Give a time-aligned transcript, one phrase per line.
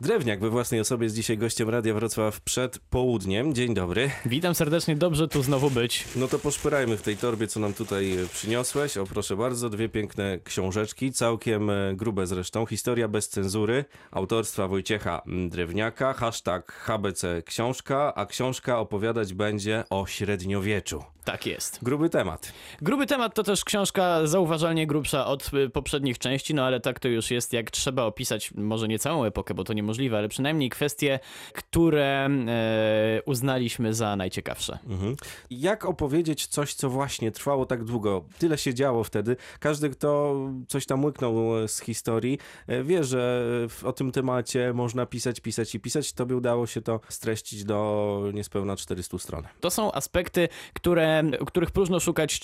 [0.00, 3.54] Drewniak we własnej osobie jest dzisiaj gościem Radia Wrocław przed południem.
[3.54, 4.10] Dzień dobry.
[4.26, 6.04] Witam serdecznie, dobrze tu znowu być.
[6.16, 8.96] No to poszperajmy w tej torbie, co nam tutaj e, przyniosłeś.
[8.96, 12.66] O, proszę bardzo, dwie piękne książeczki, całkiem e, grube zresztą.
[12.66, 21.04] Historia bez cenzury, autorstwa Wojciecha Drewniaka, hashtag HBC Książka, a książka opowiadać będzie o średniowieczu.
[21.26, 21.78] Tak jest.
[21.82, 22.52] Gruby temat.
[22.82, 27.08] Gruby temat to też książka zauważalnie grubsza od y, poprzednich części, no ale tak to
[27.08, 31.18] już jest, jak trzeba opisać może nie całą epokę, bo to niemożliwe, ale przynajmniej kwestie,
[31.52, 34.78] które e, uznaliśmy za najciekawsze.
[34.86, 35.16] Mhm.
[35.50, 38.24] Jak opowiedzieć coś, co właśnie trwało tak długo?
[38.38, 39.36] Tyle się działo wtedy.
[39.60, 40.36] Każdy, kto
[40.68, 43.46] coś tam łyknął e, z historii, e, wie, że
[43.84, 46.12] o tym temacie można pisać, pisać i pisać.
[46.12, 49.42] Tobie udało się to streścić do niespełna 400 stron.
[49.60, 52.40] To są aspekty, które, których próżno szukać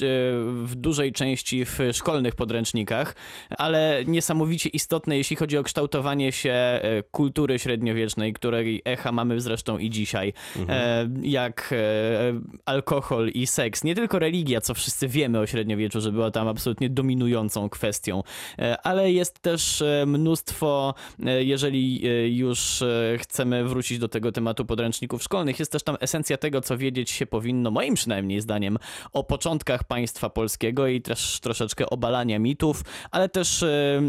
[0.64, 3.14] w dużej części w szkolnych podręcznikach,
[3.50, 9.78] ale niesamowicie istotne, jeśli chodzi o kształtowanie się e, kultury średniowiecznej, której echa mamy zresztą
[9.78, 10.32] i dzisiaj,
[10.68, 11.76] e, jak e,
[12.66, 13.84] alkohol i seks.
[13.84, 18.22] Nie tylko religia, co wszyscy wiemy o średniowieczu, że była tam absolutnie dominującą kwestią,
[18.58, 20.94] e, ale jest też mnóstwo,
[21.38, 22.02] jeżeli
[22.38, 22.84] już
[23.18, 27.26] chcemy wrócić do tego tematu podręczników szkolnych, jest też tam esencja tego, co wiedzieć się
[27.26, 28.78] powinno, moim przynajmniej zdaniem,
[29.12, 33.64] o początkach państwa polskiego i też troszeczkę obalania mitów, ale też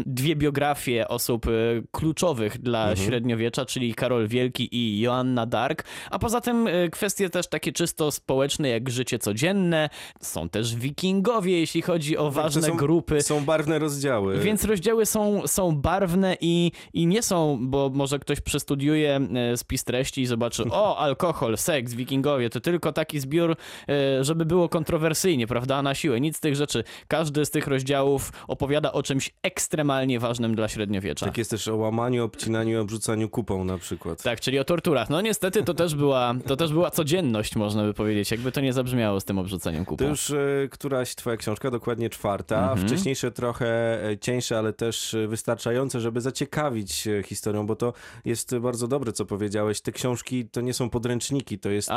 [0.06, 1.46] dwie biografie osób
[1.92, 7.46] kluczowych dla średniowiecza, czyli Karol Wielki i Joanna Dark, a poza tym e, kwestie też
[7.46, 12.76] takie czysto społeczne, jak życie codzienne, są też wikingowie, jeśli chodzi o ważne To są,
[12.76, 13.22] grupy.
[13.22, 14.38] Są barwne rozdziały.
[14.38, 19.20] Więc rozdziały są, są barwne i, i nie są, bo może ktoś przestudiuje
[19.52, 23.56] e, spis treści i zobaczy, o, alkohol, seks, wikingowie, to tylko taki zbiór,
[23.88, 26.20] e, żeby było kontrowersyjnie, prawda, na siłę.
[26.20, 26.84] Nic z tych rzeczy.
[27.08, 31.26] Każdy z tych rozdziałów opowiada o czymś ekstremalnie ważnym dla średniowiecza.
[31.26, 34.22] Tak jest też o łamaniu, obcinaniu i obrzucaniu kupą na przykład.
[34.22, 35.10] Tak, czyli o torturach.
[35.10, 38.72] No niestety to też była, to też była codzienność, można by powiedzieć, jakby to nie
[38.72, 40.04] zabrzmiało z tym obrzuceniem kupą.
[40.04, 40.36] To już e,
[40.70, 42.70] któraś twoja książka, dokładnie czwarta.
[42.70, 42.88] Mhm.
[42.88, 43.66] Wcześniejsze trochę
[44.10, 47.92] e, cieńsze, ale też wystarczające, żeby zaciekawić e, historią, bo to
[48.24, 49.80] jest bardzo dobre, co powiedziałeś.
[49.80, 51.90] Te książki to nie są podręczniki, to jest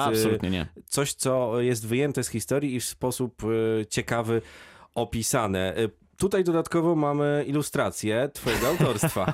[0.50, 0.68] nie.
[0.86, 3.42] coś, co jest wyjęte z historii i w sposób
[3.90, 4.42] ciekawy
[4.96, 5.74] opisane.
[6.18, 9.34] Tutaj dodatkowo mamy ilustrację twojego autorstwa.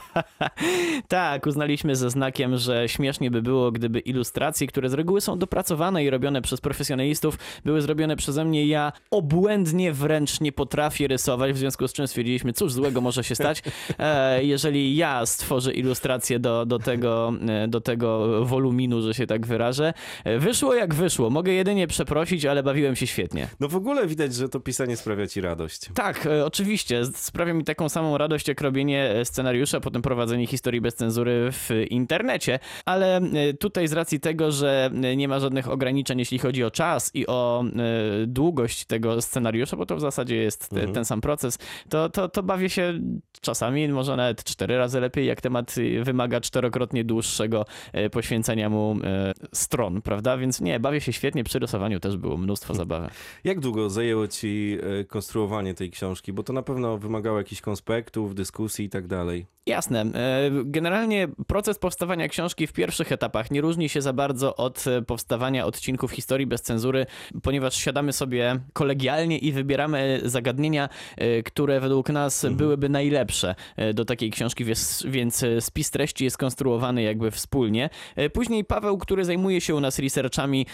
[1.08, 6.04] Tak, uznaliśmy ze znakiem, że śmiesznie by było, gdyby ilustracje, które z reguły są dopracowane
[6.04, 8.66] i robione przez profesjonalistów, były zrobione przeze mnie.
[8.66, 13.36] Ja obłędnie wręcz nie potrafię rysować, w związku z czym stwierdziliśmy, cóż złego może się
[13.36, 13.62] stać,
[14.00, 19.48] e, jeżeli ja stworzę ilustrację do, do, tego, e, do tego woluminu, że się tak
[19.48, 19.94] wyrażę.
[20.24, 21.30] E, Wyszło jak wyszło.
[21.30, 23.48] Mogę jedynie przeprosić, ale bawiłem się świetnie.
[23.60, 25.90] No w ogóle widać, że to pisanie sprawia ci radość.
[25.94, 27.06] Tak, e, oczywiście.
[27.06, 31.70] Sprawia mi taką samą radość, jak robienie e, scenariusza, potem prowadzenie historii bez cenzury w
[31.90, 32.60] internecie.
[32.86, 36.72] Ale e, tutaj z racji tego, że e, nie ma żadnych ograniczeń, jeśli chodzi o
[36.72, 41.22] czas i o e, długość tego scenariusza, bo to w zasadzie jest te, ten sam
[41.22, 41.58] proces,
[41.90, 43.00] to, to, to bawię się
[43.42, 48.96] czasami, może nawet cztery razy lepiej, jak temat e, wymaga czterokrotnie dłuższego e, poświęcenia mu
[49.04, 50.38] e, stron, prawda?
[50.38, 51.44] Więc nie, bawię się świetnie.
[51.44, 53.10] Przy rysowaniu też było mnóstwo zabawy.
[53.44, 56.34] Jak długo zajęło ci e, konstruowanie tej książki?
[56.34, 59.53] Bo to na pewno wymagało jakichś konspektów, dyskusji i tak dalej.
[59.66, 60.02] Jasne.
[60.02, 65.02] E, Generalnie proces powstawania książki w pierwszych etapach nie różni się za bardzo od e,
[65.02, 67.06] powstawania odcinków historii bez cenzury,
[67.44, 73.56] ponieważ siadamy sobie kolegialnie i wybieramy zagadnienia, e, które według nas byłyby najlepsze
[73.94, 74.66] do takiej książki,
[75.06, 77.90] więc- spis treści jest konstruowany jakby wspólnie.
[78.34, 80.66] Później Paweł, który zajmuje się u nas researchami,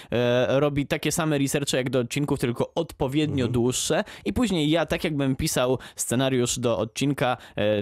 [0.47, 4.03] robi takie same researche jak do odcinków, tylko odpowiednio dłuższe.
[4.25, 7.37] I później ja, tak jakbym pisał scenariusz do odcinka,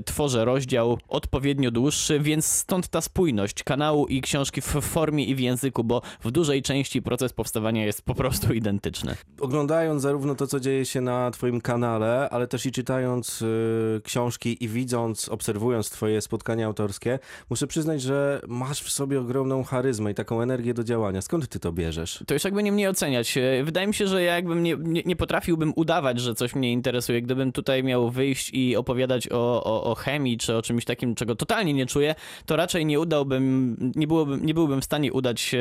[0.06, 5.40] tworzę rozdział odpowiednio dłuższy, więc stąd ta spójność kanału i książki w formie i w
[5.40, 9.16] języku, bo w dużej części proces powstawania jest po prostu identyczny.
[9.40, 14.64] Oglądając zarówno to, co dzieje się na twoim kanale, ale też i czytając y, książki
[14.64, 17.20] i widząc, obserwując twoje spotkania autorskie,
[17.50, 21.22] muszę przyznać, że masz w sobie ogromną charyzmę i taką energię do działania.
[21.22, 22.24] Skąd ty to bierzesz?
[22.28, 23.38] To już jakby nie mnie oceniać.
[23.38, 26.72] E, Wydaje mi się, że ja jakbym nie, nie, nie potrafiłbym udawać, że coś mnie
[26.72, 27.22] interesuje.
[27.22, 31.36] Gdybym tutaj miał wyjść i opowiadać o, o, o chemii czy o czymś takim, czego
[31.36, 35.56] totalnie nie czuję, to raczej nie udałbym, nie, byłbym, nie byłbym w stanie udać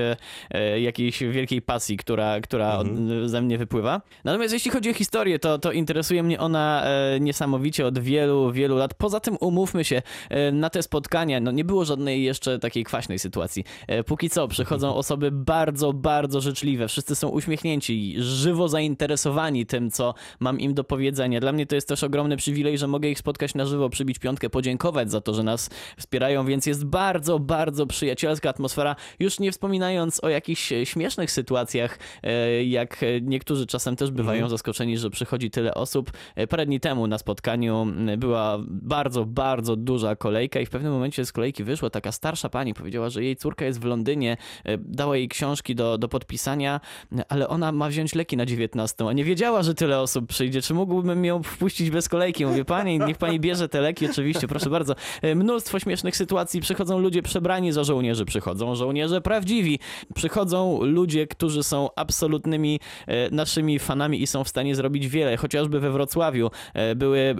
[0.50, 2.86] e, jakiejś wielkiej pasji, która, która od,
[3.24, 4.02] ze mnie wypływa.
[4.24, 8.76] Natomiast jeśli chodzi o historię, to, to interesuje mnie ona e, niesamowicie od wielu, wielu
[8.76, 8.94] lat.
[8.94, 13.18] Poza tym umówmy się, e, na te spotkania no nie było żadnej jeszcze takiej kwaśnej
[13.18, 13.64] sytuacji.
[13.86, 16.88] E, póki co przychodzą osoby bardzo, bardzo życzliwe.
[16.88, 21.40] Wszyscy są uśmiechnięci, żywo zainteresowani tym, co mam im do powiedzenia.
[21.40, 24.50] Dla mnie to jest też ogromny przywilej, że mogę ich spotkać na żywo, przybić piątkę,
[24.50, 29.52] podziękować za za to, że nas wspierają, więc jest bardzo, bardzo przyjacielska atmosfera, już nie
[29.52, 34.50] wspominając o jakichś e, śmiesznych sytuacjach, e, jak niektórzy czasem też bywają Mhm.
[34.50, 36.10] zaskoczeni, że przychodzi tyle osób.
[36.34, 37.86] E, Parę dni temu na spotkaniu
[38.18, 42.74] była bardzo, bardzo duża kolejka i w pewnym momencie z kolejki wyszła taka starsza pani,
[42.74, 44.36] powiedziała, że jej córka jest w Londynie,
[44.78, 46.80] dała jej książki do, do podpisania,
[47.28, 50.62] ale ona ma wziąć leki na 19, a nie wiedziała, że tyle osób przyjdzie.
[50.62, 52.46] Czy mógłbym ją wpuścić bez kolejki?
[52.46, 54.94] Mówię, pani, niech pani bierze te leki, oczywiście, proszę bardzo.
[55.22, 56.60] E, Mnóstwo śmiesznych sytuacji.
[56.60, 59.78] Przychodzą ludzie przebrani za żołnierzy, przychodzą żołnierze prawdziwi,
[60.14, 65.36] przychodzą ludzie, którzy są absolutnymi e, naszymi fanami i są w stanie zrobić wiele.
[65.36, 67.36] Chociażby we Wrocławiu e, były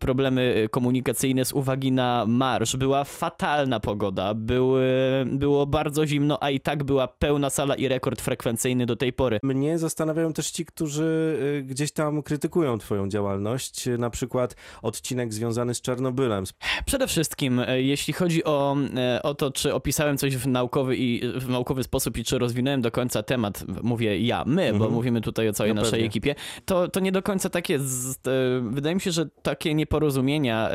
[0.00, 4.86] problemy komunikacyjne z uwagi na marsz, była fatalna pogoda, były,
[5.26, 9.38] było bardzo zimno, a i tak była pełna sala i rekord frekwencyjny do tej pory.
[9.42, 15.80] Mnie zastanawiają też ci, którzy gdzieś tam krytykują twoją działalność, na przykład odcinek związany z
[15.80, 16.44] Czarnobylem.
[16.86, 21.20] Przede wszystkim, e, jeśli chodzi o, e, o to, czy opisałem coś w naukowy, i,
[21.38, 24.92] w naukowy sposób i czy rozwinąłem do końca temat, mówię ja, my, bo Mhm.
[24.92, 26.06] mówimy tutaj o całej No naszej pewnie.
[26.06, 26.34] ekipie,
[26.64, 28.26] to, to nie do końca tak jest.
[28.28, 28.30] E,
[28.70, 30.70] Wydaje mi się, że takie nieporozumienia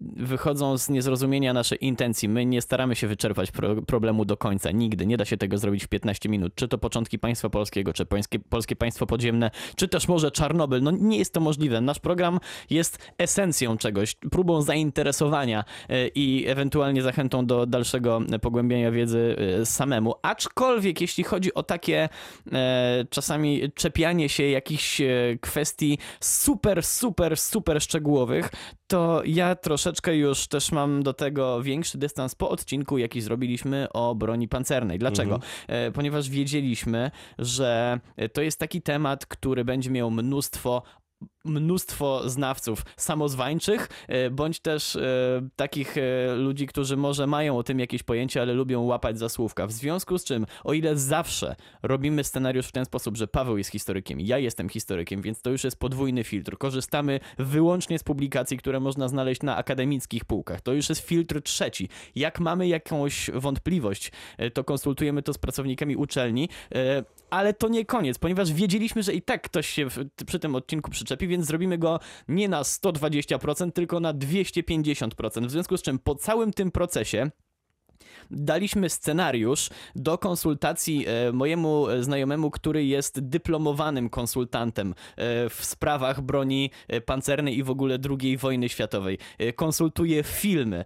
[0.00, 2.28] wychodzą z niezrozumienia naszej intencji.
[2.28, 5.06] My nie staramy się wyczerpać pro, problemu do końca, nigdy.
[5.06, 6.52] Nie da się tego zrobić w 15 minut.
[6.54, 10.82] Czy to początki państwa polskiego, czy polskie, polskie państwo podziemne, czy też może Czarnobyl.
[10.82, 11.80] No nie jest to możliwe.
[11.80, 12.40] Nasz program
[12.70, 15.64] jest esencją czegoś, próbą zainteresowania
[16.14, 20.14] i ewentualnie zachętą do dalszego pogłębiania wiedzy e, samemu.
[20.22, 22.08] Aczkolwiek jeśli chodzi o takie
[22.52, 25.06] e, czasami czepianie się jakichś e,
[25.40, 28.50] kwestii super, super, super szczegółowych,
[28.86, 34.14] to ja troszeczkę już też mam do tego większy dystans po odcinku, jaki zrobiliśmy o
[34.14, 34.98] broni pancernej.
[34.98, 35.40] Dlaczego?
[35.68, 38.00] E, Ponieważ wiedzieliśmy, że
[38.32, 40.82] to jest taki temat, który będzie miał mnóstwo
[41.46, 45.00] mnóstwo znawców samozwańczych, e, bądź też e,
[45.56, 49.66] takich e, ludzi, którzy może mają o tym jakieś pojęcie, ale lubią łapać za słówka.
[49.66, 53.70] W związku z czym, o ile zawsze robimy scenariusz w ten sposób, że Paweł jest
[53.70, 56.58] historykiem, ja jestem historykiem, więc to już jest podwójny filtr.
[56.58, 60.60] Korzystamy wyłącznie z publikacji, które można znaleźć na akademickich półkach.
[60.60, 61.88] To już jest filtr trzeci.
[62.14, 64.12] Jak mamy jakąś wątpliwość,
[64.54, 66.48] to konsultujemy to z pracownikami uczelni,
[67.30, 69.86] ale to nie koniec, ponieważ wiedzieliśmy, że i tak ktoś się
[70.26, 75.46] przy tym odcinku przyczepi, więc zrobimy go nie na 120%, tylko na 250%.
[75.46, 77.30] W związku z czym po całym tym procesie
[78.30, 84.94] daliśmy scenariusz do konsultacji e, mojemu znajomemu, który jest dyplomowanym konsultantem e,
[85.48, 89.18] w sprawach broni e, pancernej i w ogóle II wojny światowej.
[89.56, 90.84] Konsultuje filmy.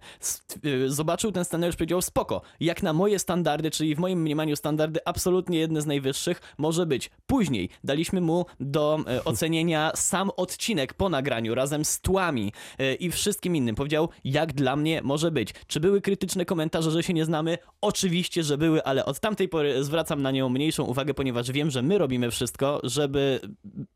[0.87, 5.59] Zobaczył ten scenariusz, powiedział spoko, jak na moje standardy, czyli w moim mniemaniu standardy absolutnie
[5.59, 7.09] jedne z najwyższych, może być.
[7.27, 12.53] Później daliśmy mu do ocenienia sam odcinek po nagraniu razem z tłami
[12.99, 13.75] i wszystkim innym.
[13.75, 15.53] Powiedział, jak dla mnie może być.
[15.67, 17.57] Czy były krytyczne komentarze, że się nie znamy?
[17.81, 21.81] Oczywiście, że były, ale od tamtej pory zwracam na nią mniejszą uwagę, ponieważ wiem, że
[21.81, 23.39] my robimy wszystko, żeby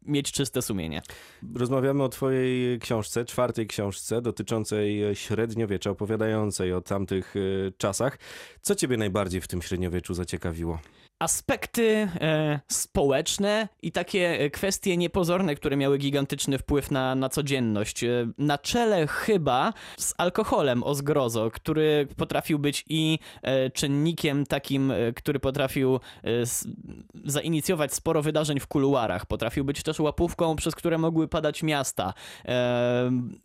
[0.01, 1.01] mieć czyste sumienie.
[1.55, 8.19] Rozmawiamy o twojej książce, czwartej książce dotyczącej średniowiecza, opowiadającej o tamtych e, czasach.
[8.61, 10.79] Co ciebie najbardziej w tym średniowieczu zaciekawiło?
[11.19, 18.03] Aspekty e, społeczne i takie e, kwestie niepozorne, które miały gigantyczny wpływ na, na codzienność.
[18.03, 24.91] E, na czele chyba z alkoholem o zgrozo, który potrafił być i e, czynnikiem takim,
[24.91, 25.99] e, który potrafił e,
[26.41, 26.67] s,
[27.25, 29.25] zainicjować sporo wydarzeń w kuluarach.
[29.25, 32.13] Potrafił być też łapówką, przez które mogły padać miasta.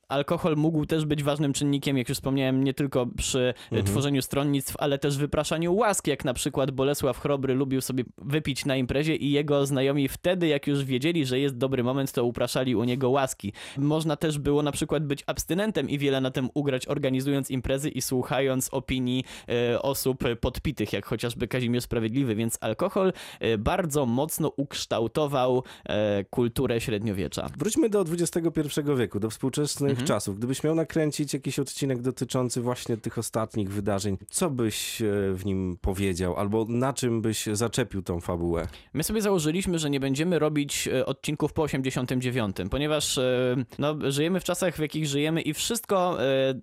[0.09, 4.77] Alkohol mógł też być ważnym czynnikiem, jak już wspomniałem, nie tylko przy e, tworzeniu stronnictw,
[4.79, 9.31] ale też wypraszaniu łaski, jak na przykład Bolesław Chrobry lubił sobie wypić na imprezie i
[9.31, 13.53] jego znajomi wtedy, jak już wiedzieli, że jest dobry moment, to upraszali u niego łaski.
[13.79, 18.03] Można też było na przykład być abstynentem i wiele na tym ugrać, organizując imprezy i
[18.03, 25.63] słuchając opinii e, osób podpitych, jak chociażby Kazimierz Sprawiedliwy, więc alkohol e, bardzo mocno ukształtował
[25.85, 27.49] e, kulturę średniowiecza.
[27.59, 30.07] Wróćmy do XXI wieku, do współczesnych Mhm.
[30.09, 30.39] czasów.
[30.39, 35.03] Gdybyś miał nakręcić jakiś odcinek dotyczący właśnie tych ostatnich wydarzeń, co byś
[35.35, 38.67] w nim powiedział, albo na czym byś zaczepił tą fabułę?
[38.93, 44.41] My sobie założyliśmy, że nie będziemy robić e, odcinków po 89, ponieważ e, no, żyjemy
[44.41, 46.55] w czasach, w jakich żyjemy i wszystko, e,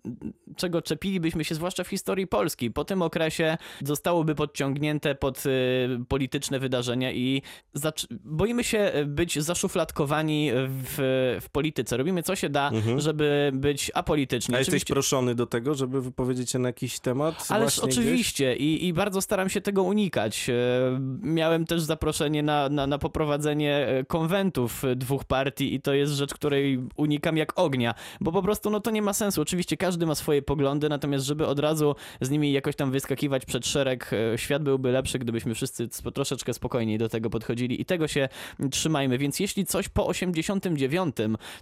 [0.57, 5.49] czego czepilibyśmy się, zwłaszcza w historii Polski, po tym okresie zostałoby podciągnięte pod e,
[6.07, 7.41] polityczne wydarzenia i
[8.25, 11.97] boimy się e, być zaszufladkowani w, w polityce.
[11.97, 14.55] Robimy co się da, żeby być apolityczni.
[14.55, 17.45] A jesteś Oczywiście- proszony do tego, żeby wypowiedzieć się na jakiś temat?
[17.49, 20.49] Ależ oczywiście i, i bardzo staram się tego unikać.
[20.49, 20.53] E,
[21.21, 26.33] miałem też zaproszenie na, na, na poprowadzenie e, konwentów dwóch partii i to jest rzecz,
[26.33, 29.41] której unikam jak ognia, bo po prostu no to nie ma sensu.
[29.41, 33.67] Oczywiście każdy ma swoje poglądy, natomiast żeby od razu z nimi jakoś tam wyskakiwać przed
[33.67, 38.29] szereg, e, świat byłby lepszy, gdybyśmy wszyscy troszeczkę spokojniej do tego podchodzili i tego się
[38.71, 39.17] trzymajmy.
[39.17, 41.15] Więc jeśli coś po 89,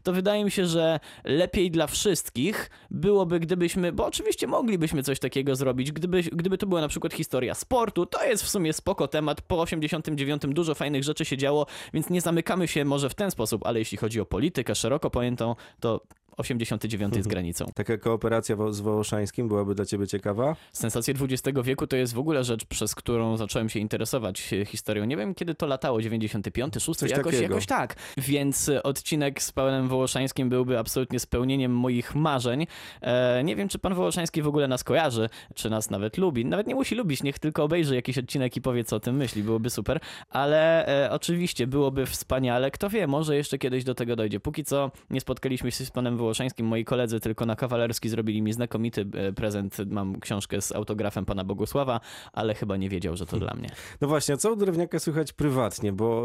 [0.03, 5.55] to wydaje mi się, że lepiej dla wszystkich byłoby, gdybyśmy, bo oczywiście moglibyśmy coś takiego
[5.55, 9.41] zrobić, gdyby, gdyby to była na przykład historia sportu, to jest w sumie spoko temat,
[9.41, 13.65] po 89 dużo fajnych rzeczy się działo, więc nie zamykamy się może w ten sposób,
[13.65, 16.01] ale jeśli chodzi o politykę szeroko pojętą, to
[16.37, 17.65] 89 jest granicą.
[17.75, 20.55] Taka kooperacja z Wołoszańskim byłaby dla ciebie ciekawa?
[20.73, 25.05] Sensacje XX wieku to jest w ogóle rzecz, przez którą zacząłem się interesować e, historią.
[25.05, 27.53] Nie wiem, kiedy to latało, 95, 6, Coś jakoś, takiego.
[27.53, 27.95] jakoś tak.
[28.17, 32.67] Więc e, odcinek z Panem Wołoszańskim byłby absolutnie spełnieniem moich marzeń.
[33.01, 36.45] E, nie wiem, czy Pan Wołoszański w ogóle nas kojarzy, czy nas nawet lubi.
[36.45, 39.43] Nawet nie musi lubić, niech tylko obejrzy jakiś odcinek i powie, co o tym myśli.
[39.43, 39.99] Byłoby super.
[40.29, 42.71] Ale e, oczywiście byłoby wspaniale.
[42.71, 44.39] Kto wie, może jeszcze kiedyś do tego dojdzie.
[44.39, 46.24] Póki co nie spotkaliśmy się z Panem Wołoszańskim.
[46.63, 49.77] Moi koledzy tylko na kawalerski zrobili mi znakomity e, prezent.
[49.87, 51.99] Mam książkę z autografem Pana Bogusława,
[52.33, 53.69] ale chyba nie wiedział, że to dla mnie.
[54.01, 55.93] No właśnie, a co u Drewniaka słychać prywatnie?
[55.93, 56.23] Bo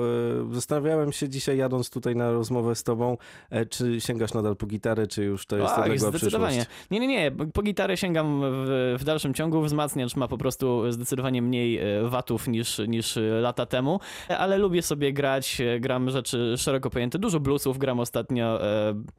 [0.50, 3.16] e, zastanawiałem się dzisiaj jadąc tutaj na rozmowę z tobą,
[3.50, 6.57] e, czy sięgasz nadal po gitarę, czy już to jest odległa zdecydowanie.
[6.59, 6.90] przyszłość?
[6.90, 7.33] Nie, nie, nie.
[7.52, 9.62] Po gitarę sięgam w, w dalszym ciągu.
[9.62, 15.62] Wzmacniacz ma po prostu zdecydowanie mniej watów niż, niż lata temu, ale lubię sobie grać.
[15.80, 17.19] Gram rzeczy szeroko pojęte.
[17.19, 18.61] Dużo bluesów gram ostatnio.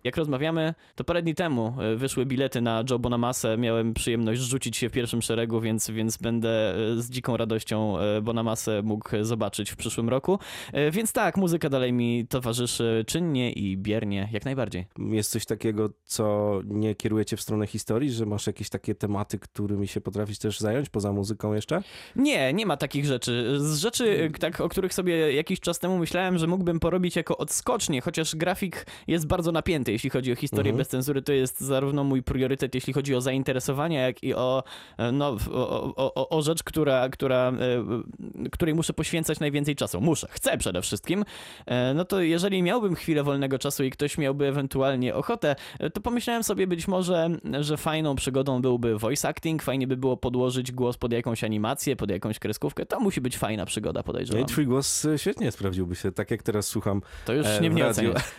[0.04, 3.58] Jak rozmawiamy, to parę dni temu e, wyszły bilety na Joe Bonamasę.
[3.58, 8.22] Miałem przyjemność rzucić się w pierwszym szeregu, więc, więc będę e, z dziką radością e,
[8.22, 10.40] Bonamasę mógł zobaczyć w przyszłym roku.
[10.92, 14.86] Więc tak, muzyka dalej mi towarzyszy czynnie i biernie, jak najbardziej.
[14.98, 19.40] Jest coś takiego, co nie kieruje cię w stronę historii, że masz jakieś takie tematy,
[19.40, 21.82] którymi się potrafisz też zająć, poza muzyką jeszcze?
[22.16, 23.56] Nie, nie ma takich rzeczy.
[23.60, 27.38] Z rzeczy, y, tak, o których sobie jakiś czas temu myślałem, że mógłbym porobić jako
[27.38, 30.78] odskocznie, chociaż grafik jest bardzo napięty, jeśli chodzi o historię Mhm.
[30.78, 34.64] bez cenzury, to jest zarówno mój priorytet, jeśli chodzi o zainteresowania, jak i o,
[34.98, 37.52] e, no, o, o, o, rzecz, która, która,
[38.44, 40.02] e, której muszę poświęcać najwięcej czasu.
[40.02, 41.26] Muszę, chcę przede wszystkim.
[41.66, 45.56] E, No to jeżeli miałbym chwilę wolnego czasu i ktoś miałby ewentualnie ochotę,
[45.94, 47.30] to pomyślałem sobie być może,
[47.62, 52.10] że fajną przygodą byłby voice acting, fajnie by było podłożyć głos pod jakąś animację, pod
[52.10, 52.86] jakąś kreskówkę.
[52.86, 54.46] To musi być fajna przygoda, No i podejrzewam.
[54.46, 57.92] twój głos świetnie sprawdziłby się, tak jak teraz słucham To już nie w mnie.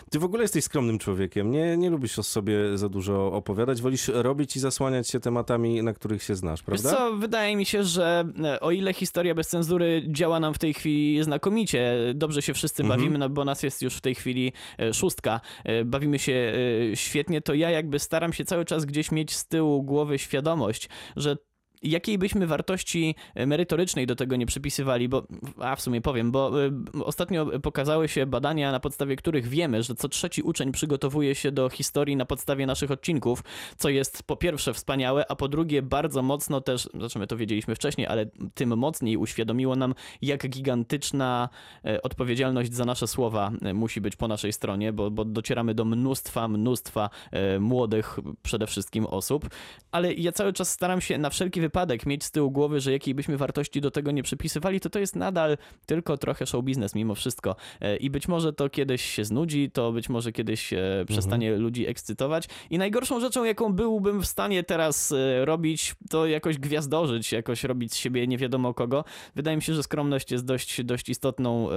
[0.09, 4.07] Ty w ogóle jesteś skromnym człowiekiem, nie, nie lubisz o sobie za dużo opowiadać, wolisz
[4.07, 6.89] robić i zasłaniać się tematami, na których się znasz, Wiesz prawda?
[6.89, 10.73] co, wydaje mi się, że e, o ile historia bez cenzury działa nam w tej
[10.73, 12.99] chwili znakomicie, dobrze się wszyscy Mhm.
[12.99, 16.53] bawimy, no bo nas jest już w tej chwili e, szóstka, e, bawimy się
[16.95, 21.37] świetnie, to ja jakby staram się cały czas gdzieś mieć z tyłu głowy świadomość, że
[21.83, 25.27] jakiej byśmy wartości e, merytorycznej do tego nie przypisywali, bo,
[25.59, 26.71] a w sumie powiem, bo y,
[27.05, 31.69] ostatnio pokazały się badania, na podstawie których wiemy, że co trzeci uczeń przygotowuje się do
[31.69, 33.43] historii na podstawie naszych odcinków,
[33.77, 37.75] co jest po pierwsze wspaniałe, a po drugie bardzo mocno też, znaczy my to wiedzieliśmy
[37.75, 41.49] wcześniej, ale tym mocniej uświadomiło nam, jak gigantyczna
[41.85, 45.85] e, odpowiedzialność za nasze słowa e, musi być po naszej stronie, bo, bo docieramy do
[45.85, 49.49] mnóstwa, mnóstwa e, młodych przede wszystkim osób,
[49.91, 51.72] ale ja cały czas staram się na wszelki wypadek
[52.05, 55.15] mieć z tyłu głowy, że jakiej byśmy wartości do tego nie przypisywali, to to jest
[55.15, 57.55] nadal tylko trochę show biznes mimo wszystko.
[57.81, 61.87] E, i być może to kiedyś się znudzi, to być może kiedyś e, przestanie ludzi
[61.87, 62.47] ekscytować.
[62.69, 67.93] I najgorszą rzeczą, jaką byłbym w stanie teraz e, robić, to jakoś gwiazdożyć, jakoś robić
[67.93, 69.03] z siebie nie wiadomo kogo.
[69.35, 71.67] Wydaje mi się, że skromność jest dość, dość istotną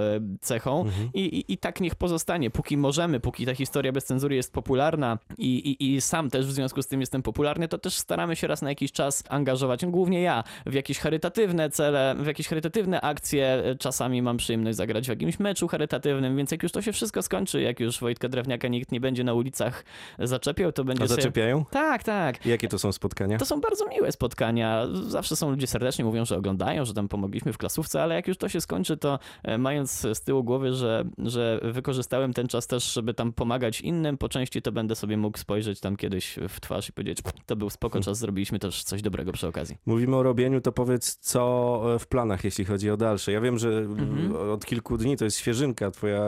[0.40, 0.80] cechą.
[0.80, 1.10] Mhm.
[1.14, 5.18] i, i, i tak niech pozostanie, póki możemy, póki ta historia bez cenzury jest popularna
[5.38, 8.46] i, i, i sam też w związku z tym jestem popularny, to też staramy się
[8.46, 13.62] raz na jakiś czas angażować, głównie ja, w jakieś charytatywne cele, w jakieś charytatywne akcje.
[13.78, 17.61] Czasami mam przyjemność zagrać w jakimś meczu charytatywnym, więc jak już to się wszystko skończy,
[17.61, 19.85] jak już Wojtka Drewniaka nikt nie będzie na ulicach
[20.18, 21.23] zaczepiał, to będzie A sobie...
[21.23, 21.64] zaczepiają?
[21.71, 22.47] Tak, tak.
[22.47, 23.38] Jakie to są spotkania?
[23.38, 24.87] To są bardzo miłe spotkania.
[25.09, 28.37] Zawsze są ludzie serdecznie, mówią, że oglądają, że tam pomogliśmy w klasówce, ale jak już
[28.37, 32.92] to się skończy, to e, mając z tyłu głowy, że, że wykorzystałem ten czas też,
[32.92, 36.88] żeby tam pomagać innym, po części to będę sobie mógł spojrzeć tam kiedyś w twarz
[36.88, 39.65] i powiedzieć, to był spoko czas, zrobiliśmy też coś dobrego przy okazji.
[39.87, 43.32] Mówimy o robieniu, to powiedz, co e, w planach, jeśli chodzi o dalsze.
[43.32, 44.50] Ja wiem, że Mhm.
[44.50, 46.25] od kilku dni to jest świeżynka, twoja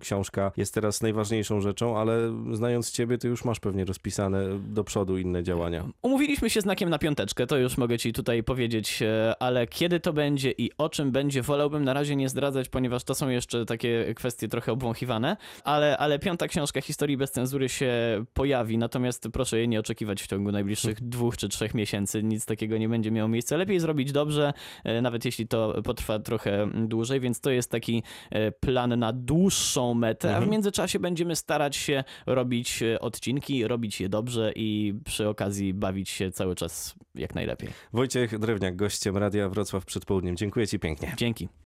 [0.00, 5.18] książka jest teraz najważniejszą rzeczą, ale znając ciebie, ty już masz pewnie rozpisane do przodu
[5.18, 5.88] inne działania.
[6.02, 10.12] Umówiliśmy się znakiem na piąteczkę, to już mogę ci tutaj powiedzieć, e, ale kiedy to
[10.12, 14.14] będzie i o czym będzie, wolałbym na razie nie zdradzać, ponieważ to są jeszcze takie
[14.16, 17.92] kwestie trochę obwąchiwane, ale, ale piąta książka historii bez cenzury się
[18.34, 22.67] pojawi, natomiast proszę jej nie oczekiwać w ciągu najbliższych dwóch czy trzech miesięcy, nic takiego
[22.68, 23.56] takiego nie będzie miało miejsca.
[23.56, 24.52] Lepiej zrobić dobrze,
[24.84, 29.94] e, nawet jeśli to potrwa trochę dłużej, więc to jest taki e, plan na dłuższą
[29.94, 30.50] metę, a w Mhm.
[30.52, 36.30] międzyczasie będziemy starać się robić e, odcinki, robić je dobrze i przy okazji bawić się
[36.30, 37.68] cały czas jak najlepiej.
[37.92, 40.36] Wojciech Drewniak, gościem Radia Wrocław przed południem.
[40.36, 41.14] Dziękuję Ci pięknie.
[41.16, 41.48] Dzięki.